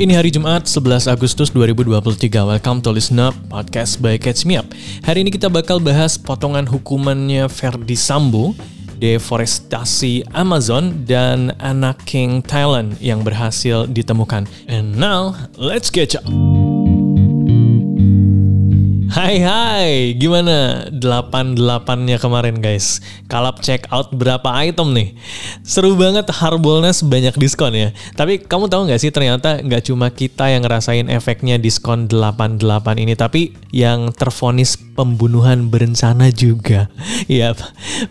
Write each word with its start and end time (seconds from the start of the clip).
ini 0.00 0.16
hari 0.16 0.32
Jumat 0.32 0.64
11 0.64 1.12
Agustus 1.12 1.52
2023. 1.52 2.32
Welcome 2.32 2.80
to 2.80 2.88
Listen 2.88 3.20
Up, 3.20 3.36
podcast 3.52 4.00
by 4.00 4.16
Catch 4.16 4.48
Me 4.48 4.56
Up. 4.56 4.64
Hari 5.04 5.20
ini 5.20 5.28
kita 5.28 5.52
bakal 5.52 5.76
bahas 5.76 6.16
potongan 6.16 6.64
hukumannya 6.64 7.44
Ferdi 7.52 8.00
Sambo, 8.00 8.56
deforestasi 8.96 10.24
Amazon, 10.32 11.04
dan 11.04 11.52
anak 11.60 12.00
King 12.08 12.40
Thailand 12.40 12.96
yang 12.96 13.20
berhasil 13.20 13.84
ditemukan. 13.92 14.48
And 14.72 14.96
now, 14.96 15.36
let's 15.60 15.92
catch 15.92 16.16
up. 16.16 16.24
Hai 19.10 19.42
hai, 19.42 20.14
gimana 20.14 20.86
88-nya 20.94 22.22
kemarin 22.22 22.62
guys? 22.62 23.02
Kalap 23.26 23.58
check 23.58 23.90
out 23.90 24.14
berapa 24.14 24.46
item 24.62 24.94
nih? 24.94 25.18
Seru 25.66 25.98
banget 25.98 26.30
Harbolnas 26.30 27.02
banyak 27.02 27.34
diskon 27.34 27.74
ya. 27.74 27.90
Tapi 28.14 28.38
kamu 28.38 28.70
tahu 28.70 28.86
nggak 28.86 29.02
sih 29.02 29.10
ternyata 29.10 29.66
nggak 29.66 29.90
cuma 29.90 30.14
kita 30.14 30.54
yang 30.54 30.62
ngerasain 30.62 31.10
efeknya 31.10 31.58
diskon 31.58 32.06
88 32.06 32.62
ini, 33.02 33.18
tapi 33.18 33.50
yang 33.74 34.14
terfonis 34.14 34.78
pembunuhan 35.00 35.72
berencana 35.72 36.28
juga. 36.28 36.92
Yap, 37.24 37.56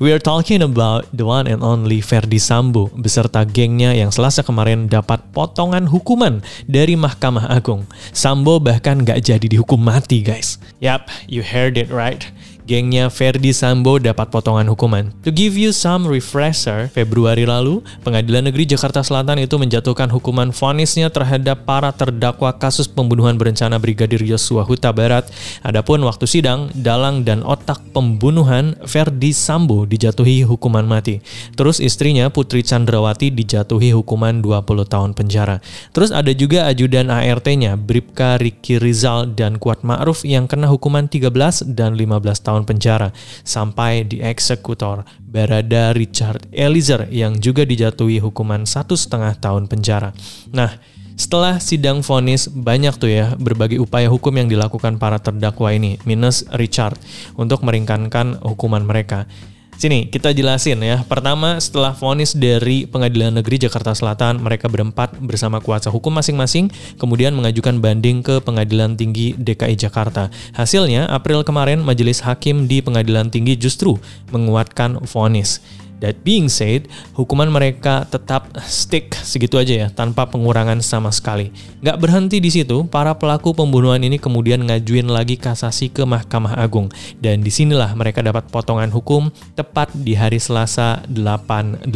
we 0.01 0.09
are 0.09 0.17
talking 0.17 0.65
about 0.65 1.05
the 1.13 1.21
one 1.21 1.45
and 1.45 1.61
only 1.61 2.01
Ferdi 2.01 2.41
Sambo 2.41 2.89
beserta 2.97 3.45
gengnya 3.45 3.93
yang 3.93 4.09
selasa 4.09 4.41
kemarin 4.41 4.89
dapat 4.89 5.21
potongan 5.29 5.85
hukuman 5.85 6.41
dari 6.65 6.97
Mahkamah 6.97 7.45
Agung. 7.53 7.85
Sambo 8.09 8.57
bahkan 8.57 9.05
nggak 9.05 9.21
jadi 9.21 9.45
dihukum 9.45 9.77
mati 9.77 10.25
guys. 10.25 10.57
Yap, 10.81 11.13
you 11.29 11.45
heard 11.45 11.77
it 11.77 11.93
right 11.93 12.33
gengnya 12.69 13.09
Ferdi 13.09 13.49
Sambo 13.49 13.97
dapat 13.97 14.29
potongan 14.29 14.69
hukuman. 14.69 15.09
To 15.25 15.33
give 15.33 15.57
you 15.57 15.73
some 15.73 16.05
refresher, 16.05 16.85
Februari 16.93 17.49
lalu, 17.49 17.81
Pengadilan 18.05 18.45
Negeri 18.45 18.69
Jakarta 18.69 19.01
Selatan 19.01 19.41
itu 19.41 19.57
menjatuhkan 19.57 20.05
hukuman 20.13 20.53
vonisnya 20.53 21.09
terhadap 21.09 21.65
para 21.65 21.89
terdakwa 21.89 22.53
kasus 22.53 22.85
pembunuhan 22.85 23.41
berencana 23.41 23.81
Brigadir 23.81 24.21
Yosua 24.21 24.61
Huta 24.61 24.93
Barat. 24.93 25.25
Adapun 25.65 26.05
waktu 26.05 26.29
sidang, 26.29 26.69
dalang 26.77 27.25
dan 27.25 27.41
otak 27.41 27.81
pembunuhan 27.89 28.77
Ferdi 28.85 29.33
Sambo 29.33 29.89
dijatuhi 29.89 30.45
hukuman 30.45 30.85
mati. 30.85 31.25
Terus 31.57 31.81
istrinya 31.81 32.29
Putri 32.29 32.61
Chandrawati 32.61 33.33
dijatuhi 33.33 33.97
hukuman 33.97 34.45
20 34.45 34.85
tahun 34.85 35.17
penjara. 35.17 35.57
Terus 35.89 36.13
ada 36.13 36.29
juga 36.37 36.69
ajudan 36.69 37.09
ART-nya, 37.09 37.73
Bripka 37.81 38.37
Riki 38.37 38.77
Rizal 38.77 39.33
dan 39.33 39.57
Kuat 39.57 39.81
Ma'ruf 39.81 40.21
yang 40.21 40.45
kena 40.45 40.69
hukuman 40.69 41.09
13 41.09 41.73
dan 41.73 41.97
15 41.97 42.45
tahun 42.45 42.58
tahun 42.59 42.67
penjara 42.67 43.15
sampai 43.47 44.03
di 44.03 44.19
eksekutor 44.19 45.07
Barada 45.23 45.95
Richard 45.95 46.43
Eliezer 46.51 47.07
yang 47.07 47.39
juga 47.39 47.63
dijatuhi 47.63 48.19
hukuman 48.19 48.67
satu 48.67 48.99
setengah 48.99 49.39
tahun 49.39 49.71
penjara. 49.71 50.11
Nah, 50.51 50.75
setelah 51.15 51.63
sidang 51.63 52.03
vonis 52.03 52.51
banyak 52.51 52.99
tuh 52.99 53.11
ya 53.11 53.35
berbagai 53.39 53.79
upaya 53.79 54.11
hukum 54.11 54.35
yang 54.35 54.51
dilakukan 54.51 54.99
para 54.99 55.19
terdakwa 55.19 55.71
ini 55.71 55.95
minus 56.03 56.43
Richard 56.51 56.99
untuk 57.39 57.63
meringankan 57.63 58.43
hukuman 58.43 58.83
mereka. 58.83 59.23
Sini 59.79 60.11
kita 60.11 60.35
jelasin 60.35 60.83
ya. 60.83 61.07
Pertama, 61.07 61.55
setelah 61.55 61.95
vonis 61.95 62.35
dari 62.35 62.83
Pengadilan 62.83 63.31
Negeri 63.31 63.63
Jakarta 63.63 63.95
Selatan, 63.95 64.43
mereka 64.43 64.67
berempat 64.67 65.15
bersama 65.23 65.63
kuasa 65.63 65.87
hukum 65.87 66.11
masing-masing 66.19 66.67
kemudian 66.99 67.31
mengajukan 67.31 67.79
banding 67.79 68.19
ke 68.19 68.43
Pengadilan 68.43 68.99
Tinggi 68.99 69.39
DKI 69.39 69.79
Jakarta. 69.79 70.27
Hasilnya, 70.51 71.07
April 71.07 71.47
kemarin 71.47 71.79
Majelis 71.79 72.19
Hakim 72.27 72.67
di 72.67 72.83
Pengadilan 72.83 73.31
Tinggi 73.31 73.55
justru 73.55 73.95
menguatkan 74.35 74.99
vonis. 75.07 75.63
That 75.99 76.23
being 76.23 76.47
said, 76.47 76.87
hukuman 77.15 77.51
mereka 77.51 78.07
tetap 78.07 78.47
stick 78.63 79.11
segitu 79.19 79.59
aja 79.59 79.85
ya, 79.85 79.87
tanpa 79.91 80.27
pengurangan 80.31 80.79
sama 80.79 81.11
sekali. 81.11 81.51
Nggak 81.83 81.99
berhenti 81.99 82.37
di 82.39 82.47
situ, 82.47 82.87
para 82.87 83.11
pelaku 83.15 83.51
pembunuhan 83.51 83.99
ini 83.99 84.15
kemudian 84.15 84.63
ngajuin 84.63 85.11
lagi 85.11 85.35
kasasi 85.35 85.91
ke 85.91 86.07
Mahkamah 86.07 86.55
Agung. 86.55 86.87
Dan 87.19 87.43
di 87.43 87.51
sinilah 87.51 87.91
mereka 87.99 88.23
dapat 88.23 88.47
potongan 88.47 88.91
hukum 88.95 89.27
tepat 89.59 89.91
di 89.91 90.15
hari 90.15 90.39
Selasa 90.39 91.03
88 91.11 91.91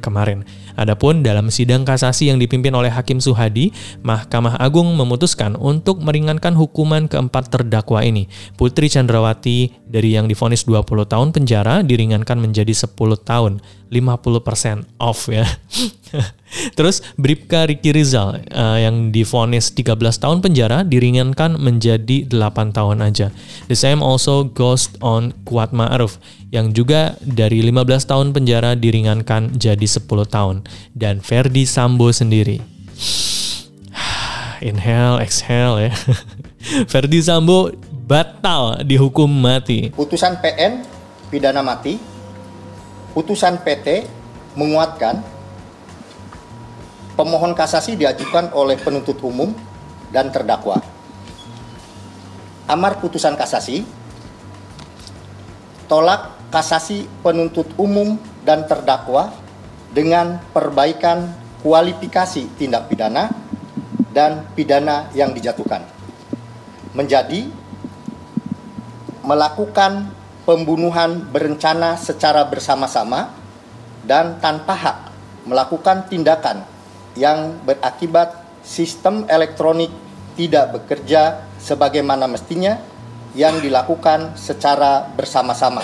kemarin. 0.00 0.44
Adapun 0.74 1.22
dalam 1.22 1.54
sidang 1.54 1.86
kasasi 1.86 2.34
yang 2.34 2.42
dipimpin 2.42 2.74
oleh 2.74 2.90
Hakim 2.90 3.22
Suhadi, 3.22 3.70
Mahkamah 4.02 4.58
Agung 4.58 4.90
memutuskan 4.98 5.54
untuk 5.54 6.02
meringankan 6.02 6.56
hukuman 6.58 7.06
keempat 7.06 7.46
terdakwa 7.52 8.02
ini. 8.02 8.26
Putri 8.58 8.90
Chandrawati 8.90 9.83
dari 9.94 10.18
yang 10.18 10.26
difonis 10.26 10.66
20 10.66 11.06
tahun 11.06 11.30
penjara 11.30 11.86
diringankan 11.86 12.42
menjadi 12.42 12.74
10 12.74 12.98
tahun, 13.22 13.62
50% 13.94 14.82
off 14.98 15.30
ya. 15.30 15.46
Terus 16.78 17.06
Bripka 17.14 17.70
Riki 17.70 17.94
Rizal 17.94 18.42
uh, 18.50 18.78
yang 18.82 19.14
difonis 19.14 19.70
13 19.70 19.94
tahun 20.18 20.42
penjara 20.42 20.82
diringankan 20.82 21.62
menjadi 21.62 22.26
8 22.26 22.74
tahun 22.74 23.06
aja. 23.06 23.30
The 23.70 23.78
same 23.78 24.02
also 24.02 24.50
goes 24.50 24.90
on 24.98 25.30
Kuat 25.46 25.70
Ma'ruf 25.70 26.18
yang 26.50 26.74
juga 26.74 27.14
dari 27.22 27.62
15 27.62 28.10
tahun 28.10 28.26
penjara 28.34 28.74
diringankan 28.74 29.54
jadi 29.54 29.86
10 29.86 30.10
tahun. 30.26 30.66
Dan 30.90 31.22
Ferdi 31.22 31.70
Sambo 31.70 32.10
sendiri. 32.10 32.58
Inhale, 34.74 35.22
exhale 35.22 35.90
ya. 35.90 35.92
Ferdi 36.90 37.22
Sambo 37.22 37.70
batal 38.04 38.84
dihukum 38.84 39.26
mati. 39.26 39.88
Putusan 39.96 40.36
PN 40.44 40.84
pidana 41.32 41.64
mati. 41.64 41.96
Putusan 43.16 43.62
PT 43.64 44.04
menguatkan 44.58 45.22
pemohon 47.16 47.56
kasasi 47.56 47.96
diajukan 47.96 48.52
oleh 48.52 48.76
penuntut 48.76 49.16
umum 49.24 49.54
dan 50.12 50.28
terdakwa. 50.34 50.82
Amar 52.66 52.98
putusan 52.98 53.38
kasasi, 53.38 53.86
tolak 55.86 56.34
kasasi 56.50 57.06
penuntut 57.22 57.70
umum 57.78 58.18
dan 58.42 58.66
terdakwa 58.66 59.30
dengan 59.94 60.42
perbaikan 60.50 61.30
kualifikasi 61.62 62.50
tindak 62.58 62.90
pidana 62.90 63.30
dan 64.10 64.42
pidana 64.58 65.06
yang 65.14 65.30
dijatuhkan. 65.30 65.86
Menjadi 66.98 67.46
melakukan 69.24 70.12
pembunuhan 70.44 71.24
berencana 71.32 71.96
secara 71.96 72.44
bersama-sama 72.44 73.32
dan 74.04 74.36
tanpa 74.38 74.76
hak 74.76 74.98
melakukan 75.48 76.04
tindakan 76.12 76.60
yang 77.16 77.56
berakibat 77.64 78.36
sistem 78.60 79.24
elektronik 79.32 79.88
tidak 80.36 80.76
bekerja 80.76 81.48
sebagaimana 81.56 82.28
mestinya 82.28 82.76
yang 83.32 83.58
dilakukan 83.64 84.36
secara 84.36 85.08
bersama-sama. 85.16 85.82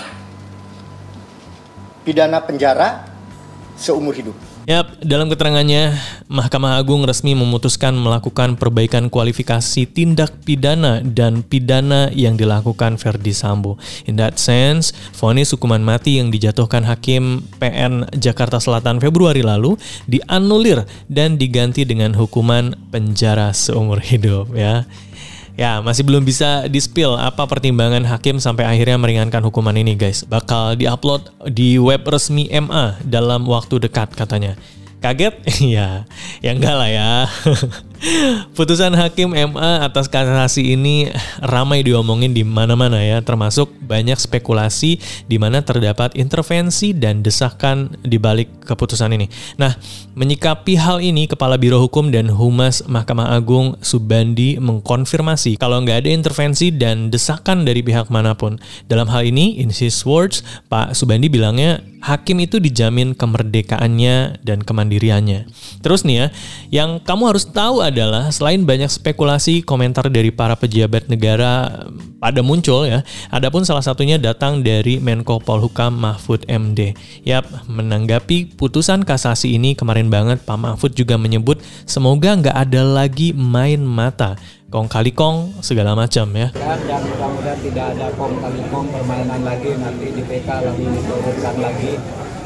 Pidana 2.05 2.45
penjara 2.45 3.05
seumur 3.81 4.13
hidup. 4.13 4.50
Yap, 4.69 5.01
dalam 5.01 5.33
keterangannya, 5.33 5.97
Mahkamah 6.29 6.77
Agung 6.77 7.09
resmi 7.09 7.33
memutuskan 7.33 7.97
melakukan 7.97 8.61
perbaikan 8.61 9.09
kualifikasi 9.09 9.89
tindak 9.89 10.37
pidana 10.45 11.01
dan 11.01 11.41
pidana 11.41 12.13
yang 12.13 12.37
dilakukan 12.37 13.01
Verdi 13.01 13.33
Sambo. 13.33 13.81
In 14.05 14.21
that 14.21 14.37
sense, 14.37 14.93
vonis 15.17 15.57
hukuman 15.57 15.81
mati 15.81 16.21
yang 16.21 16.29
dijatuhkan 16.29 16.85
Hakim 16.85 17.41
PN 17.57 18.05
Jakarta 18.13 18.61
Selatan 18.61 19.01
Februari 19.01 19.41
lalu 19.41 19.81
dianulir 20.05 20.85
dan 21.09 21.41
diganti 21.41 21.89
dengan 21.89 22.13
hukuman 22.13 22.77
penjara 22.93 23.57
seumur 23.57 24.05
hidup 24.05 24.53
ya. 24.53 24.85
Ya, 25.61 25.85
masih 25.85 26.09
belum 26.09 26.25
bisa 26.25 26.65
di-spill 26.73 27.21
apa 27.21 27.45
pertimbangan 27.45 28.01
hakim 28.09 28.41
sampai 28.41 28.65
akhirnya 28.65 28.97
meringankan 28.97 29.45
hukuman 29.45 29.77
ini, 29.77 29.93
guys. 29.93 30.25
Bakal 30.25 30.81
diupload 30.81 31.29
di 31.53 31.77
web 31.77 32.01
resmi 32.09 32.49
MA 32.49 32.97
dalam 33.05 33.45
waktu 33.45 33.77
dekat 33.77 34.17
katanya. 34.17 34.57
Kaget? 35.05 35.37
ya, 35.77 36.09
ya 36.41 36.51
enggak 36.57 36.77
lah 36.81 36.89
ya. 36.89 37.29
Putusan 38.57 38.97
hakim 38.97 39.37
MA 39.37 39.85
atas 39.85 40.09
kasasi 40.09 40.73
ini 40.73 41.13
ramai 41.45 41.85
diomongin 41.85 42.33
di 42.33 42.41
mana-mana 42.41 42.97
ya, 42.97 43.21
termasuk 43.21 43.69
banyak 43.85 44.17
spekulasi 44.17 44.97
di 45.29 45.37
mana 45.37 45.61
terdapat 45.61 46.17
intervensi 46.17 46.97
dan 46.97 47.21
desakan 47.21 47.93
di 48.01 48.17
balik 48.17 48.65
keputusan 48.65 49.13
ini. 49.13 49.29
Nah, 49.61 49.77
menyikapi 50.17 50.81
hal 50.81 51.05
ini, 51.05 51.29
Kepala 51.29 51.61
Biro 51.61 51.77
Hukum 51.77 52.09
dan 52.09 52.33
Humas 52.33 52.81
Mahkamah 52.89 53.37
Agung 53.37 53.77
Subandi 53.85 54.57
mengkonfirmasi 54.57 55.61
kalau 55.61 55.85
nggak 55.85 56.09
ada 56.09 56.11
intervensi 56.11 56.73
dan 56.73 57.13
desakan 57.13 57.69
dari 57.69 57.85
pihak 57.85 58.09
mana 58.09 58.33
pun. 58.33 58.57
Dalam 58.89 59.13
hal 59.13 59.29
ini, 59.29 59.61
in 59.61 59.69
his 59.69 60.01
words, 60.09 60.41
Pak 60.73 60.97
Subandi 60.97 61.29
bilangnya 61.29 61.85
hakim 62.01 62.41
itu 62.41 62.57
dijamin 62.57 63.13
kemerdekaannya 63.13 64.41
dan 64.41 64.65
kemandiriannya. 64.65 65.53
Terus 65.85 66.09
nih 66.09 66.17
ya, 66.17 66.27
yang 66.73 66.91
kamu 67.05 67.37
harus 67.37 67.45
tahu 67.45 67.85
adalah 67.91 68.31
selain 68.31 68.63
banyak 68.63 68.89
spekulasi 68.89 69.67
komentar 69.67 70.07
dari 70.09 70.31
para 70.31 70.55
pejabat 70.55 71.11
negara 71.11 71.85
pada 72.23 72.41
muncul 72.41 72.87
ya, 72.87 73.03
adapun 73.29 73.67
salah 73.67 73.83
satunya 73.83 74.17
datang 74.17 74.63
dari 74.63 75.03
Menko 75.03 75.43
Polhukam 75.43 75.99
Mahfud 75.99 76.47
MD. 76.47 76.95
Yap, 77.27 77.67
menanggapi 77.67 78.55
putusan 78.55 79.03
kasasi 79.03 79.59
ini 79.59 79.75
kemarin 79.75 80.09
banget 80.09 80.41
Pak 80.47 80.57
Mahfud 80.57 80.95
juga 80.95 81.19
menyebut 81.19 81.59
semoga 81.85 82.37
nggak 82.39 82.57
ada 82.57 82.83
lagi 82.87 83.35
main 83.35 83.83
mata 83.83 84.39
kong 84.71 84.87
kali 84.87 85.11
kong 85.11 85.59
segala 85.67 85.99
macam 85.99 86.31
ya. 86.31 86.55
Dan, 86.55 86.79
dan 86.87 87.03
mudah-mudahan 87.03 87.59
tidak 87.59 87.87
ada 87.99 88.07
kong 88.15 88.39
kali 88.39 88.63
kong 88.71 88.87
permainan 88.95 89.41
lagi 89.43 89.71
nanti 89.75 90.07
di 90.15 90.23
PK 90.23 90.49
lagi 90.63 90.85
diturunkan 90.87 91.57
lagi 91.59 91.93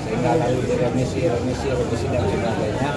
sehingga 0.04 0.32
lalu 0.40 0.60
diremisi, 0.64 1.20
remisi, 1.28 1.68
remisi 1.68 2.06
dan 2.08 2.24
sebagainya 2.24 2.90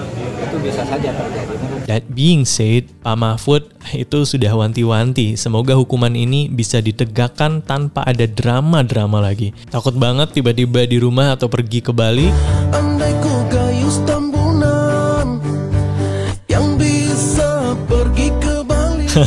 itu 0.48 0.56
bisa 0.64 0.82
saja 0.84 1.10
terjadi. 1.12 1.67
That 1.88 2.04
being 2.12 2.44
said, 2.44 2.92
Pak 3.00 3.16
Mahfud 3.16 3.64
itu 3.96 4.28
sudah 4.28 4.52
wanti-wanti. 4.52 5.40
Semoga 5.40 5.72
hukuman 5.72 6.12
ini 6.12 6.52
bisa 6.52 6.84
ditegakkan 6.84 7.64
tanpa 7.64 8.04
ada 8.04 8.28
drama-drama 8.28 9.24
lagi. 9.24 9.56
Takut 9.72 9.96
banget 9.96 10.36
tiba-tiba 10.36 10.84
di 10.84 11.00
rumah 11.00 11.32
atau 11.32 11.48
pergi 11.48 11.80
ke 11.80 11.88
Bali. 11.88 12.28
Andai 12.76 13.16
ku 13.24 13.67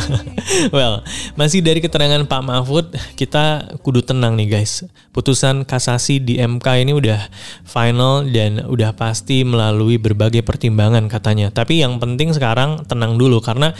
well, 0.76 1.02
masih 1.34 1.60
dari 1.64 1.80
keterangan 1.82 2.22
Pak 2.26 2.42
Mahfud, 2.42 2.92
kita 3.18 3.76
kudu 3.80 4.02
tenang 4.04 4.36
nih 4.38 4.58
guys. 4.58 4.86
Putusan 5.12 5.64
kasasi 5.68 6.22
di 6.22 6.38
MK 6.40 6.66
ini 6.82 6.92
udah 6.96 7.20
final 7.66 8.26
dan 8.28 8.64
udah 8.66 8.96
pasti 8.96 9.44
melalui 9.44 9.96
berbagai 10.00 10.44
pertimbangan 10.44 11.06
katanya. 11.08 11.52
Tapi 11.52 11.82
yang 11.82 12.00
penting 12.00 12.32
sekarang 12.32 12.84
tenang 12.88 13.16
dulu 13.20 13.40
karena 13.40 13.74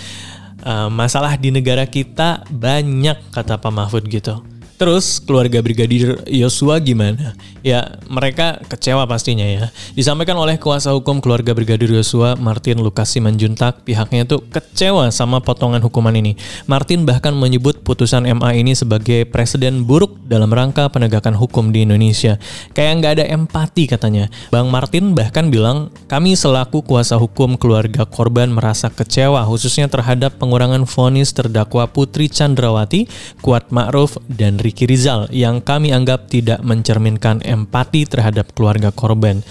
uh, 0.64 0.88
masalah 0.92 1.36
di 1.36 1.50
negara 1.50 1.86
kita 1.86 2.46
banyak 2.48 3.32
kata 3.32 3.58
Pak 3.58 3.72
Mahfud 3.72 4.04
gitu. 4.08 4.42
Terus 4.80 5.22
keluarga 5.22 5.62
Brigadir 5.62 6.18
Yosua 6.26 6.82
gimana? 6.82 7.36
Ya 7.62 8.02
mereka 8.10 8.58
kecewa 8.66 9.06
pastinya 9.06 9.46
ya. 9.46 9.70
Disampaikan 9.94 10.34
oleh 10.34 10.58
kuasa 10.58 10.90
hukum 10.90 11.22
keluarga 11.22 11.54
Brigadir 11.54 11.92
Yosua 11.94 12.34
Martin 12.34 12.82
Lukas 12.82 13.14
Simanjuntak 13.14 13.86
pihaknya 13.86 14.26
itu 14.26 14.42
kecewa 14.50 15.06
sama 15.14 15.38
potongan 15.38 15.78
hukuman 15.84 16.16
ini. 16.16 16.34
Martin 16.66 17.06
bahkan 17.06 17.30
menyebut 17.36 17.84
putusan 17.86 18.26
MA 18.34 18.58
ini 18.58 18.74
sebagai 18.74 19.28
presiden 19.28 19.86
buruk 19.86 20.18
dalam 20.26 20.50
rangka 20.50 20.90
penegakan 20.90 21.36
hukum 21.36 21.70
di 21.70 21.86
Indonesia. 21.86 22.40
Kayak 22.74 22.92
nggak 22.98 23.12
ada 23.20 23.24
empati 23.30 23.84
katanya. 23.86 24.32
Bang 24.50 24.72
Martin 24.72 25.14
bahkan 25.14 25.52
bilang 25.52 25.94
kami 26.10 26.34
selaku 26.34 26.82
kuasa 26.82 27.20
hukum 27.20 27.54
keluarga 27.54 28.02
korban 28.08 28.50
merasa 28.50 28.90
kecewa 28.90 29.44
khususnya 29.46 29.86
terhadap 29.86 30.40
pengurangan 30.42 30.88
vonis 30.88 31.30
terdakwa 31.30 31.86
Putri 31.90 32.26
Chandrawati, 32.30 33.06
Kuat 33.42 33.68
Ma'ruf, 33.74 34.16
dan 34.30 34.61
Ricky 34.62 34.86
Rizal 34.86 35.26
yang 35.34 35.60
kami 35.60 35.90
anggap 35.90 36.30
tidak 36.30 36.62
mencerminkan 36.62 37.42
empati 37.42 38.06
terhadap 38.06 38.54
keluarga 38.54 38.94
korban. 38.94 39.42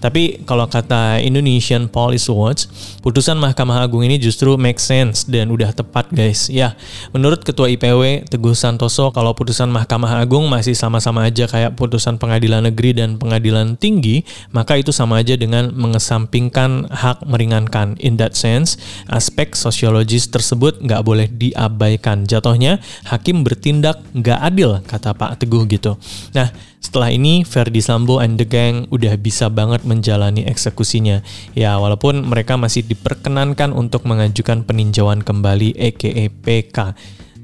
Tapi 0.00 0.44
kalau 0.44 0.68
kata 0.68 1.18
Indonesian 1.24 1.88
Police 1.88 2.28
Watch, 2.28 2.68
putusan 3.00 3.40
Mahkamah 3.40 3.82
Agung 3.82 4.04
ini 4.04 4.20
justru 4.20 4.54
make 4.60 4.78
sense 4.78 5.24
dan 5.24 5.48
udah 5.48 5.72
tepat 5.72 6.12
guys. 6.12 6.52
Ya, 6.52 6.76
menurut 7.10 7.42
Ketua 7.42 7.72
IPW 7.72 8.28
Teguh 8.28 8.54
Santoso, 8.54 9.10
kalau 9.10 9.32
putusan 9.32 9.72
Mahkamah 9.72 10.20
Agung 10.20 10.46
masih 10.46 10.76
sama-sama 10.76 11.26
aja 11.26 11.48
kayak 11.48 11.74
putusan 11.74 12.20
Pengadilan 12.20 12.68
Negeri 12.68 12.96
dan 12.96 13.16
Pengadilan 13.16 13.80
Tinggi, 13.80 14.22
maka 14.52 14.76
itu 14.76 14.92
sama 14.92 15.20
aja 15.24 15.34
dengan 15.34 15.72
mengesampingkan 15.72 16.92
hak 16.92 17.24
meringankan. 17.24 17.98
In 17.98 18.20
that 18.20 18.36
sense, 18.36 18.76
aspek 19.08 19.56
sosiologis 19.56 20.28
tersebut 20.28 20.78
nggak 20.84 21.02
boleh 21.02 21.26
diabaikan. 21.32 22.28
Jatuhnya, 22.28 22.78
hakim 23.08 23.42
bertindak 23.42 24.00
nggak 24.12 24.40
adil, 24.40 24.80
kata 24.84 25.16
Pak 25.16 25.42
Teguh 25.42 25.64
gitu. 25.66 25.96
Nah, 26.36 26.52
setelah 26.86 27.10
ini, 27.10 27.42
Ferdi 27.42 27.82
Sambo 27.82 28.22
and 28.22 28.38
the 28.38 28.46
gang 28.46 28.86
udah 28.94 29.18
bisa 29.18 29.50
banget 29.50 29.82
menjalani 29.82 30.46
eksekusinya. 30.46 31.18
Ya, 31.58 31.74
walaupun 31.82 32.22
mereka 32.22 32.54
masih 32.54 32.86
diperkenankan 32.86 33.74
untuk 33.74 34.06
mengajukan 34.06 34.62
peninjauan 34.62 35.26
kembali 35.26 35.74
EKE 35.74 36.30
PK. 36.30 36.94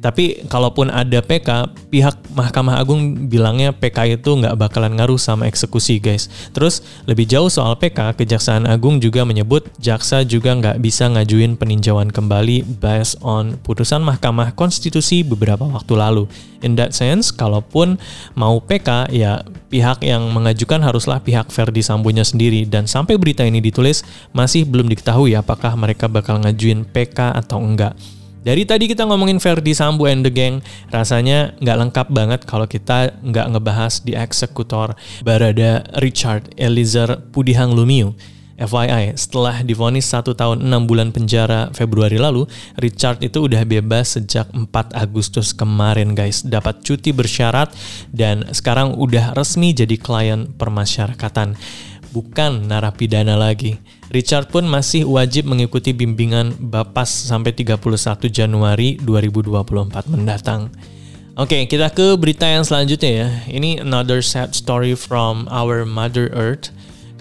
Tapi 0.03 0.43
kalaupun 0.51 0.91
ada 0.91 1.23
PK, 1.23 1.71
pihak 1.87 2.19
Mahkamah 2.35 2.83
Agung 2.83 3.31
bilangnya 3.31 3.71
PK 3.71 4.19
itu 4.19 4.35
nggak 4.35 4.59
bakalan 4.59 4.99
ngaruh 4.99 5.17
sama 5.17 5.47
eksekusi 5.47 6.03
guys. 6.03 6.27
Terus 6.51 6.83
lebih 7.07 7.31
jauh 7.31 7.47
soal 7.47 7.79
PK, 7.79 8.19
Kejaksaan 8.19 8.67
Agung 8.67 8.99
juga 8.99 9.23
menyebut 9.23 9.71
jaksa 9.79 10.27
juga 10.27 10.59
nggak 10.59 10.83
bisa 10.83 11.07
ngajuin 11.07 11.55
peninjauan 11.55 12.11
kembali 12.11 12.67
based 12.83 13.23
on 13.23 13.55
putusan 13.63 14.03
Mahkamah 14.03 14.59
Konstitusi 14.59 15.23
beberapa 15.23 15.63
waktu 15.71 15.95
lalu. 15.95 16.27
In 16.67 16.75
that 16.75 16.99
sense, 16.99 17.31
kalaupun 17.31 17.99
mau 18.35 18.59
PK, 18.59 19.07
ya 19.15 19.47
pihak 19.71 20.03
yang 20.03 20.27
mengajukan 20.35 20.83
haruslah 20.83 21.23
pihak 21.23 21.51
Verdi 21.51 21.83
Sambonya 21.83 22.27
sendiri. 22.27 22.67
Dan 22.67 22.91
sampai 22.91 23.15
berita 23.19 23.47
ini 23.47 23.63
ditulis, 23.63 24.03
masih 24.35 24.67
belum 24.67 24.91
diketahui 24.91 25.39
apakah 25.39 25.79
mereka 25.79 26.11
bakal 26.11 26.43
ngajuin 26.43 26.87
PK 26.87 27.39
atau 27.39 27.63
enggak. 27.63 27.95
Dari 28.43 28.67
tadi 28.67 28.91
kita 28.91 29.07
ngomongin 29.07 29.39
Verdi 29.39 29.71
Sambo 29.71 30.11
and 30.11 30.27
the 30.27 30.33
Gang, 30.35 30.67
rasanya 30.91 31.55
nggak 31.63 31.79
lengkap 31.79 32.07
banget 32.11 32.41
kalau 32.43 32.67
kita 32.67 33.15
nggak 33.23 33.55
ngebahas 33.55 34.03
di 34.03 34.19
eksekutor 34.19 34.99
Barada 35.23 35.87
Richard 36.03 36.51
Eliezer 36.59 37.23
Pudihang 37.31 37.71
Lumiu. 37.71 38.19
FYI, 38.59 39.19
setelah 39.19 39.63
divonis 39.63 40.07
satu 40.07 40.39
tahun 40.39 40.63
6 40.63 40.91
bulan 40.91 41.09
penjara 41.11 41.71
Februari 41.75 42.15
lalu, 42.21 42.47
Richard 42.79 43.19
itu 43.23 43.47
udah 43.47 43.63
bebas 43.67 44.19
sejak 44.19 44.51
4 44.55 44.71
Agustus 44.95 45.51
kemarin 45.55 46.15
guys. 46.15 46.43
Dapat 46.43 46.83
cuti 46.83 47.11
bersyarat 47.11 47.75
dan 48.11 48.51
sekarang 48.55 48.95
udah 48.99 49.35
resmi 49.35 49.75
jadi 49.75 49.97
klien 49.99 50.51
permasyarakatan 50.55 51.59
bukan 52.13 52.69
narapidana 52.69 53.35
lagi. 53.35 53.81
Richard 54.13 54.53
pun 54.53 54.69
masih 54.69 55.09
wajib 55.09 55.49
mengikuti 55.49 55.97
bimbingan 55.97 56.53
Bapas 56.61 57.09
sampai 57.09 57.57
31 57.57 57.81
Januari 58.29 59.01
2024 59.01 60.13
mendatang. 60.13 60.69
Oke, 61.33 61.65
kita 61.65 61.89
ke 61.89 62.13
berita 62.21 62.45
yang 62.45 62.61
selanjutnya 62.61 63.13
ya. 63.25 63.29
Ini 63.49 63.81
another 63.81 64.21
sad 64.21 64.53
story 64.53 64.93
from 64.93 65.49
our 65.49 65.89
Mother 65.89 66.29
Earth. 66.37 66.69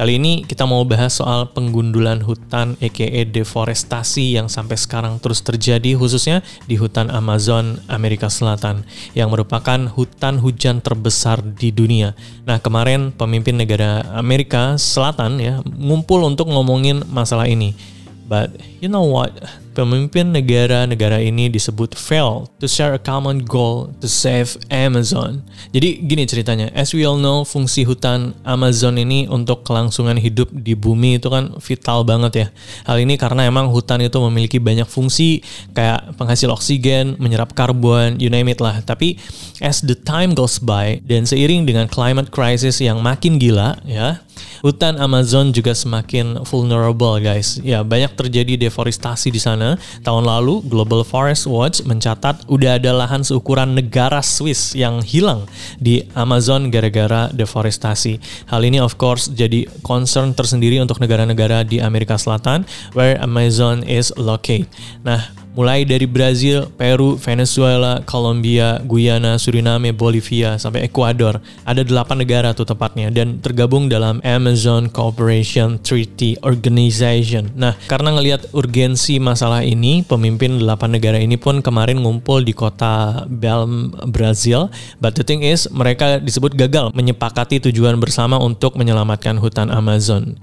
Kali 0.02 0.18
ini 0.18 0.42
kita 0.42 0.66
mau 0.66 0.82
bahas 0.82 1.22
soal 1.22 1.54
penggundulan 1.54 2.26
hutan 2.26 2.74
aka 2.82 3.22
deforestasi 3.22 4.34
yang 4.34 4.50
sampai 4.50 4.74
sekarang 4.74 5.22
terus 5.22 5.46
terjadi 5.46 5.94
khususnya 5.94 6.42
di 6.66 6.74
hutan 6.74 7.14
Amazon 7.14 7.78
Amerika 7.86 8.26
Selatan 8.26 8.82
yang 9.14 9.30
merupakan 9.30 9.78
hutan 9.94 10.42
hujan 10.42 10.82
terbesar 10.82 11.46
di 11.46 11.70
dunia. 11.70 12.18
Nah, 12.50 12.58
kemarin 12.58 13.14
pemimpin 13.14 13.62
negara 13.62 14.02
Amerika 14.18 14.74
Selatan 14.82 15.38
ya 15.38 15.62
ngumpul 15.70 16.26
untuk 16.26 16.50
ngomongin 16.50 17.06
masalah 17.06 17.46
ini. 17.46 17.78
But 18.26 18.58
you 18.82 18.90
know 18.90 19.06
what? 19.06 19.38
Pemimpin 19.72 20.36
negara-negara 20.36 21.24
ini 21.24 21.48
disebut 21.48 21.96
fail 21.96 22.52
to 22.60 22.68
share 22.68 22.92
a 22.92 23.00
common 23.00 23.40
goal 23.40 23.88
to 24.04 24.08
save 24.12 24.60
Amazon. 24.68 25.48
Jadi 25.72 26.04
gini 26.04 26.28
ceritanya, 26.28 26.68
as 26.76 26.92
we 26.92 27.08
all 27.08 27.16
know, 27.16 27.48
fungsi 27.48 27.88
hutan 27.88 28.36
Amazon 28.44 29.00
ini 29.00 29.32
untuk 29.32 29.64
kelangsungan 29.64 30.20
hidup 30.20 30.52
di 30.52 30.76
bumi 30.76 31.24
itu 31.24 31.32
kan 31.32 31.56
vital 31.64 32.04
banget 32.04 32.34
ya. 32.36 32.48
Hal 32.84 33.00
ini 33.00 33.16
karena 33.16 33.48
emang 33.48 33.72
hutan 33.72 34.04
itu 34.04 34.20
memiliki 34.28 34.60
banyak 34.60 34.92
fungsi 34.92 35.40
kayak 35.72 36.20
penghasil 36.20 36.52
oksigen, 36.52 37.16
menyerap 37.16 37.56
karbon, 37.56 38.20
you 38.20 38.28
name 38.28 38.52
it 38.52 38.60
lah. 38.60 38.84
Tapi 38.84 39.16
as 39.64 39.80
the 39.80 39.96
time 39.96 40.36
goes 40.36 40.60
by 40.60 41.00
dan 41.08 41.24
seiring 41.24 41.64
dengan 41.64 41.88
climate 41.88 42.28
crisis 42.28 42.84
yang 42.84 43.00
makin 43.00 43.40
gila 43.40 43.80
ya, 43.88 44.20
hutan 44.66 44.98
Amazon 44.98 45.56
juga 45.56 45.74
semakin 45.78 46.42
vulnerable 46.46 47.18
guys. 47.22 47.62
Ya, 47.62 47.86
banyak 47.86 48.14
terjadi 48.18 48.68
deforestasi 48.68 49.32
di 49.34 49.42
sana. 49.42 49.61
Tahun 50.02 50.24
lalu 50.26 50.66
Global 50.66 51.06
Forest 51.06 51.46
Watch 51.46 51.86
mencatat 51.86 52.50
udah 52.50 52.82
ada 52.82 52.92
lahan 52.92 53.22
seukuran 53.22 53.78
negara 53.78 54.20
Swiss 54.26 54.74
yang 54.74 55.00
hilang 55.06 55.46
di 55.78 56.04
Amazon 56.18 56.74
gara-gara 56.74 57.30
deforestasi. 57.32 58.18
Hal 58.50 58.62
ini 58.66 58.82
of 58.82 58.98
course 58.98 59.30
jadi 59.30 59.70
concern 59.86 60.34
tersendiri 60.34 60.82
untuk 60.82 60.98
negara-negara 60.98 61.64
di 61.64 61.78
Amerika 61.78 62.18
Selatan 62.18 62.66
where 62.98 63.18
Amazon 63.22 63.86
is 63.86 64.10
located. 64.18 64.68
Nah, 65.06 65.41
mulai 65.52 65.84
dari 65.84 66.08
Brazil, 66.08 66.72
Peru, 66.80 67.20
Venezuela, 67.20 68.00
Kolombia, 68.08 68.80
Guyana, 68.88 69.36
Suriname, 69.36 69.92
Bolivia, 69.92 70.56
sampai 70.56 70.88
Ekuador. 70.88 71.44
Ada 71.68 71.84
delapan 71.84 72.24
negara 72.24 72.56
tuh 72.56 72.64
tepatnya 72.64 73.12
dan 73.12 73.44
tergabung 73.44 73.92
dalam 73.92 74.24
Amazon 74.24 74.88
Cooperation 74.88 75.80
Treaty 75.84 76.40
Organization. 76.44 77.52
Nah, 77.56 77.76
karena 77.92 78.16
ngelihat 78.16 78.52
urgensi 78.56 79.20
masalah 79.20 79.64
ini, 79.64 80.04
pemimpin 80.08 80.60
delapan 80.60 80.96
negara 80.96 81.20
ini 81.20 81.36
pun 81.36 81.60
kemarin 81.60 82.00
ngumpul 82.00 82.44
di 82.44 82.56
kota 82.56 83.28
Belm, 83.28 83.92
Brazil. 84.08 84.72
But 85.04 85.20
the 85.20 85.28
thing 85.28 85.44
is, 85.44 85.68
mereka 85.72 86.24
disebut 86.24 86.56
gagal 86.56 86.96
menyepakati 86.96 87.60
tujuan 87.72 88.00
bersama 88.00 88.40
untuk 88.40 88.80
menyelamatkan 88.80 89.36
hutan 89.36 89.68
Amazon. 89.68 90.40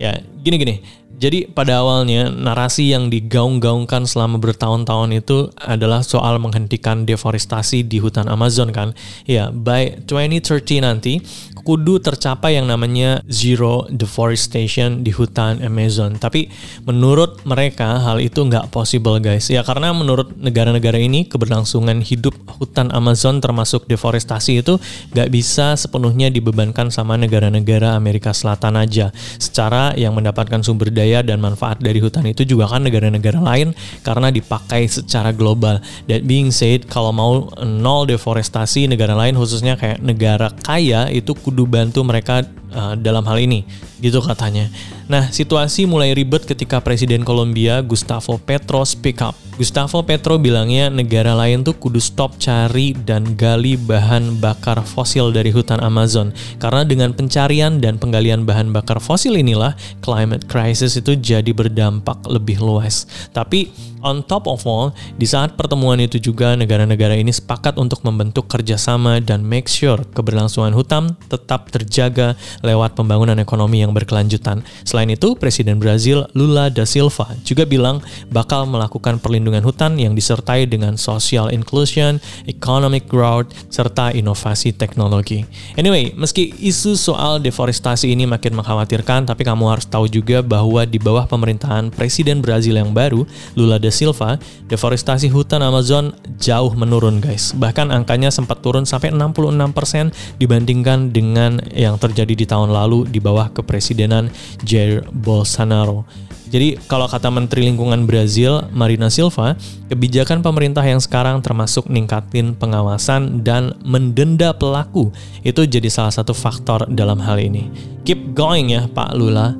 Ya, 0.00 0.18
gini-gini. 0.42 0.82
Jadi 1.18 1.46
pada 1.50 1.84
awalnya 1.84 2.32
narasi 2.32 2.90
yang 2.90 3.12
digaung-gaungkan 3.12 4.08
selama 4.08 4.40
bertahun-tahun 4.40 5.10
itu 5.22 5.52
adalah 5.60 6.02
soal 6.02 6.40
menghentikan 6.42 7.04
deforestasi 7.06 7.86
di 7.86 8.02
hutan 8.02 8.26
Amazon 8.26 8.72
kan. 8.74 8.96
Ya, 9.28 9.52
by 9.52 10.02
2030 10.08 10.82
nanti 10.82 11.22
kudu 11.62 12.02
tercapai 12.02 12.58
yang 12.58 12.66
namanya 12.66 13.22
zero 13.30 13.86
deforestation 13.86 15.06
di 15.06 15.14
hutan 15.14 15.62
Amazon. 15.62 16.18
Tapi 16.18 16.50
menurut 16.82 17.46
mereka 17.46 18.02
hal 18.02 18.18
itu 18.18 18.42
nggak 18.42 18.74
possible 18.74 19.22
guys. 19.22 19.46
Ya 19.46 19.62
karena 19.62 19.94
menurut 19.94 20.34
negara-negara 20.34 20.98
ini 20.98 21.28
keberlangsungan 21.30 22.02
hidup 22.02 22.34
hutan 22.58 22.90
Amazon 22.90 23.38
termasuk 23.38 23.86
deforestasi 23.86 24.64
itu 24.64 24.80
nggak 25.14 25.28
bisa 25.30 25.78
sepenuhnya 25.78 26.34
dibebankan 26.34 26.90
sama 26.90 27.14
negara-negara 27.14 27.94
Amerika 27.94 28.34
Selatan 28.34 28.74
aja. 28.74 29.14
Secara 29.38 29.94
yang 29.94 30.18
mendapatkan 30.18 30.66
sumber 30.66 30.90
daya 30.90 31.11
daya 31.12 31.20
dan 31.20 31.44
manfaat 31.44 31.76
dari 31.76 32.00
hutan 32.00 32.24
itu 32.24 32.48
juga 32.48 32.64
kan 32.72 32.80
negara-negara 32.80 33.36
lain 33.36 33.76
karena 34.00 34.32
dipakai 34.32 34.88
secara 34.88 35.28
global. 35.36 35.84
That 36.08 36.24
being 36.24 36.48
said, 36.48 36.88
kalau 36.88 37.12
mau 37.12 37.52
nol 37.60 38.08
deforestasi 38.08 38.88
negara 38.88 39.12
lain 39.12 39.36
khususnya 39.36 39.76
kayak 39.76 40.00
negara 40.00 40.48
kaya 40.64 41.12
itu 41.12 41.36
kudu 41.36 41.68
bantu 41.68 42.00
mereka 42.00 42.48
uh, 42.72 42.96
dalam 42.96 43.28
hal 43.28 43.36
ini, 43.36 43.68
gitu 44.00 44.24
katanya. 44.24 44.72
Nah, 45.12 45.28
situasi 45.28 45.84
mulai 45.84 46.16
ribet 46.16 46.48
ketika 46.48 46.80
Presiden 46.80 47.28
Kolombia 47.28 47.84
Gustavo 47.84 48.40
Petro 48.40 48.80
speak 48.88 49.20
up. 49.20 49.36
Gustavo 49.52 50.00
Petro 50.00 50.40
bilangnya 50.40 50.88
negara 50.88 51.36
lain 51.36 51.60
tuh 51.60 51.76
kudu 51.76 52.00
stop 52.00 52.40
cari 52.40 52.96
dan 52.96 53.36
gali 53.36 53.76
bahan 53.76 54.40
bakar 54.40 54.80
fosil 54.80 55.28
dari 55.28 55.52
hutan 55.52 55.76
Amazon. 55.84 56.32
Karena 56.56 56.88
dengan 56.88 57.12
pencarian 57.12 57.76
dan 57.76 58.00
penggalian 58.00 58.48
bahan 58.48 58.72
bakar 58.72 58.96
fosil 58.96 59.36
inilah 59.36 59.76
climate 60.00 60.48
crisis 60.48 60.96
itu 60.96 61.20
jadi 61.20 61.52
berdampak 61.52 62.24
lebih 62.24 62.64
luas. 62.64 63.04
Tapi 63.36 63.91
on 64.02 64.26
top 64.26 64.50
of 64.50 64.66
all, 64.66 64.90
di 65.14 65.24
saat 65.24 65.54
pertemuan 65.54 66.02
itu 66.02 66.18
juga 66.18 66.58
negara-negara 66.58 67.14
ini 67.14 67.30
sepakat 67.30 67.78
untuk 67.78 68.02
membentuk 68.02 68.50
kerjasama 68.50 69.22
dan 69.22 69.46
make 69.46 69.70
sure 69.70 70.02
keberlangsungan 70.12 70.74
hutan 70.74 71.14
tetap 71.30 71.70
terjaga 71.70 72.34
lewat 72.66 72.98
pembangunan 72.98 73.38
ekonomi 73.38 73.80
yang 73.86 73.94
berkelanjutan. 73.94 74.66
Selain 74.82 75.06
itu, 75.06 75.38
Presiden 75.38 75.78
Brazil 75.78 76.26
Lula 76.34 76.66
da 76.68 76.82
Silva 76.82 77.30
juga 77.46 77.62
bilang 77.62 78.02
bakal 78.34 78.66
melakukan 78.66 79.22
perlindungan 79.22 79.62
hutan 79.62 79.94
yang 79.94 80.18
disertai 80.18 80.66
dengan 80.66 80.98
social 80.98 81.48
inclusion, 81.54 82.18
economic 82.50 83.06
growth, 83.06 83.54
serta 83.70 84.10
inovasi 84.10 84.74
teknologi. 84.74 85.46
Anyway, 85.78 86.10
meski 86.18 86.50
isu 86.58 86.98
soal 86.98 87.38
deforestasi 87.38 88.10
ini 88.10 88.26
makin 88.26 88.58
mengkhawatirkan, 88.58 89.30
tapi 89.30 89.46
kamu 89.46 89.70
harus 89.70 89.86
tahu 89.86 90.10
juga 90.10 90.42
bahwa 90.42 90.82
di 90.82 90.98
bawah 90.98 91.28
pemerintahan 91.30 91.94
Presiden 91.94 92.42
Brazil 92.42 92.80
yang 92.80 92.90
baru, 92.90 93.22
Lula 93.54 93.78
da 93.78 93.91
Silva, 93.92 94.40
deforestasi 94.66 95.30
hutan 95.30 95.62
Amazon 95.62 96.16
jauh 96.40 96.72
menurun 96.72 97.20
guys. 97.20 97.52
Bahkan 97.52 97.92
angkanya 97.92 98.32
sempat 98.32 98.64
turun 98.64 98.88
sampai 98.88 99.12
66% 99.14 100.40
dibandingkan 100.40 101.12
dengan 101.14 101.60
yang 101.70 102.00
terjadi 102.00 102.34
di 102.34 102.46
tahun 102.48 102.72
lalu 102.72 103.06
di 103.06 103.20
bawah 103.20 103.52
kepresidenan 103.52 104.32
Jair 104.64 105.04
Bolsonaro. 105.12 106.08
Jadi 106.52 106.76
kalau 106.84 107.08
kata 107.08 107.32
Menteri 107.32 107.64
Lingkungan 107.64 108.04
Brazil, 108.04 108.68
Marina 108.76 109.08
Silva, 109.08 109.56
kebijakan 109.88 110.44
pemerintah 110.44 110.84
yang 110.84 111.00
sekarang 111.00 111.40
termasuk 111.40 111.88
ningkatin 111.88 112.52
pengawasan 112.52 113.40
dan 113.40 113.72
mendenda 113.80 114.52
pelaku 114.52 115.08
itu 115.40 115.64
jadi 115.64 115.88
salah 115.88 116.12
satu 116.12 116.36
faktor 116.36 116.84
dalam 116.92 117.16
hal 117.24 117.40
ini. 117.40 117.72
Keep 118.04 118.36
going 118.36 118.76
ya 118.76 118.84
Pak 118.84 119.16
Lula. 119.16 119.56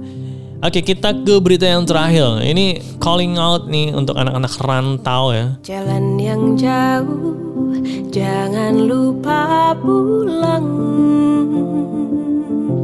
Oke 0.62 0.78
kita 0.78 1.11
ke 1.26 1.42
berita 1.42 1.66
yang 1.66 1.83
terakhir. 1.83 2.38
Ini 2.38 2.78
calling 3.02 3.35
out 3.35 3.66
nih 3.66 3.90
untuk 3.99 4.14
anak-anak 4.14 4.54
rantau 4.62 5.35
ya. 5.35 5.59
Jalan 5.66 6.23
yang 6.23 6.54
jauh, 6.54 7.75
jangan 8.14 8.87
lupa 8.87 9.75
pulang. 9.83 10.71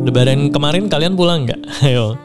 Lebaran 0.08 0.48
kemarin 0.48 0.88
kalian 0.88 1.20
pulang 1.20 1.44
nggak? 1.44 1.60
Ayo, 1.84 2.16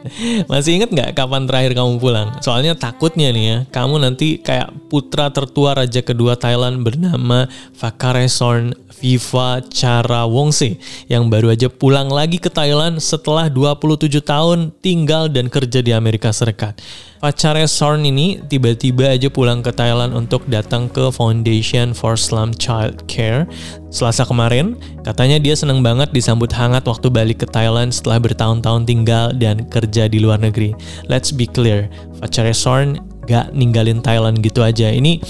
masih 0.47 0.79
inget 0.79 0.87
nggak 0.87 1.19
kapan 1.19 1.43
terakhir 1.43 1.75
kamu 1.75 1.99
pulang? 1.99 2.31
Soalnya 2.39 2.79
takutnya 2.79 3.27
nih 3.35 3.43
ya, 3.43 3.57
kamu 3.75 3.99
nanti 3.99 4.39
kayak 4.39 4.71
putra 4.87 5.27
tertua 5.35 5.75
raja 5.75 5.99
kedua 5.99 6.39
Thailand 6.39 6.79
bernama 6.79 7.51
Fakaresorn 7.75 8.71
Viva 9.03 9.59
Cara 9.67 10.23
Wongse 10.23 10.79
yang 11.11 11.27
baru 11.27 11.51
aja 11.51 11.67
pulang 11.67 12.07
lagi 12.07 12.39
ke 12.39 12.47
Thailand 12.47 13.03
setelah 13.03 13.51
27 13.51 14.07
tahun 14.23 14.71
tinggal 14.79 15.27
dan 15.27 15.51
kerja 15.51 15.83
di 15.83 15.91
Amerika 15.91 16.31
Serikat. 16.31 16.79
Pacarnya 17.23 17.71
Sorn 17.71 18.03
ini 18.03 18.43
tiba-tiba 18.51 19.15
aja 19.15 19.31
pulang 19.31 19.63
ke 19.63 19.71
Thailand 19.71 20.11
untuk 20.11 20.43
datang 20.51 20.91
ke 20.91 21.07
Foundation 21.07 21.95
for 21.95 22.19
Slum 22.19 22.51
Child 22.51 23.07
Care. 23.07 23.47
Selasa 23.87 24.27
kemarin, 24.27 24.75
katanya 25.07 25.39
dia 25.39 25.55
seneng 25.55 25.79
banget 25.79 26.11
disambut 26.11 26.51
hangat 26.51 26.83
waktu 26.83 27.07
balik 27.07 27.39
ke 27.39 27.47
Thailand 27.47 27.95
setelah 27.95 28.19
bertahun-tahun 28.19 28.83
tinggal 28.83 29.31
dan 29.39 29.63
kerja 29.71 30.11
di 30.11 30.19
luar 30.19 30.43
negeri. 30.43 30.75
Let's 31.07 31.31
be 31.31 31.47
clear, 31.47 31.87
pacarnya 32.19 32.51
Sorn 32.51 32.99
gak 33.23 33.55
ninggalin 33.55 34.03
Thailand 34.03 34.43
gitu 34.43 34.59
aja. 34.59 34.91
Ini 34.91 35.23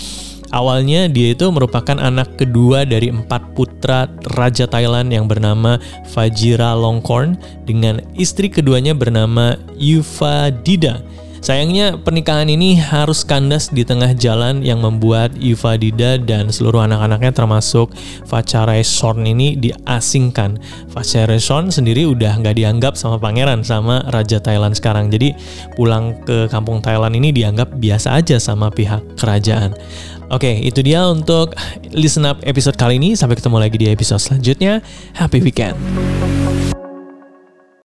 Awalnya 0.54 1.10
dia 1.10 1.34
itu 1.34 1.50
merupakan 1.50 1.98
anak 1.98 2.38
kedua 2.38 2.86
dari 2.86 3.10
empat 3.10 3.58
putra 3.58 4.06
Raja 4.38 4.70
Thailand 4.70 5.10
yang 5.10 5.26
bernama 5.26 5.82
Fajira 6.14 6.78
Longkorn 6.78 7.42
dengan 7.66 7.98
istri 8.14 8.54
keduanya 8.54 8.94
bernama 8.94 9.58
Yuva 9.82 10.54
Dida. 10.54 11.02
Sayangnya 11.44 12.00
pernikahan 12.00 12.48
ini 12.48 12.80
harus 12.80 13.28
kandas 13.28 13.68
di 13.68 13.84
tengah 13.84 14.16
jalan 14.16 14.64
yang 14.64 14.80
membuat 14.80 15.36
Yuva 15.36 15.76
Dida 15.76 16.16
dan 16.16 16.48
seluruh 16.48 16.88
anak-anaknya 16.88 17.36
termasuk 17.36 17.92
Sorn 18.88 19.28
ini 19.28 19.60
diasingkan. 19.60 20.56
Sorn 21.44 21.68
sendiri 21.68 22.08
udah 22.08 22.40
nggak 22.40 22.56
dianggap 22.56 22.96
sama 22.96 23.20
pangeran 23.20 23.60
sama 23.60 24.08
Raja 24.08 24.40
Thailand 24.40 24.80
sekarang. 24.80 25.12
Jadi 25.12 25.36
pulang 25.76 26.16
ke 26.24 26.48
kampung 26.48 26.80
Thailand 26.80 27.12
ini 27.20 27.36
dianggap 27.36 27.76
biasa 27.76 28.24
aja 28.24 28.40
sama 28.40 28.72
pihak 28.72 29.04
kerajaan. 29.20 29.76
Oke, 30.32 30.64
itu 30.64 30.80
dia 30.80 31.04
untuk 31.12 31.60
listen 31.92 32.24
up 32.24 32.40
episode 32.48 32.80
kali 32.80 32.96
ini. 32.96 33.20
Sampai 33.20 33.36
ketemu 33.36 33.60
lagi 33.60 33.76
di 33.76 33.92
episode 33.92 34.24
selanjutnya. 34.24 34.80
Happy 35.12 35.44
weekend. 35.44 35.76